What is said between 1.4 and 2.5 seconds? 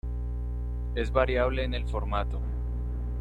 en el formato.